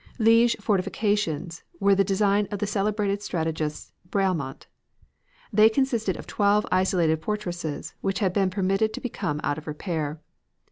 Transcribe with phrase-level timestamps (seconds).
[0.17, 4.65] Liege fortifications were the design of the celebrated strategist Brialmont.
[5.53, 10.19] They consisted of twelve isolated fortresses which had been permitted to become out of repair.